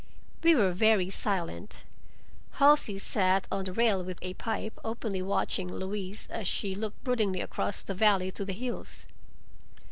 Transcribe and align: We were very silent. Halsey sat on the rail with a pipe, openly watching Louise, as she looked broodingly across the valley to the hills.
We 0.41 0.55
were 0.55 0.71
very 0.71 1.11
silent. 1.11 1.83
Halsey 2.53 2.97
sat 2.97 3.45
on 3.51 3.65
the 3.65 3.71
rail 3.71 4.03
with 4.03 4.17
a 4.23 4.33
pipe, 4.33 4.79
openly 4.83 5.21
watching 5.21 5.71
Louise, 5.71 6.25
as 6.31 6.47
she 6.47 6.73
looked 6.73 7.03
broodingly 7.03 7.41
across 7.41 7.83
the 7.83 7.93
valley 7.93 8.31
to 8.31 8.43
the 8.43 8.53
hills. 8.53 9.05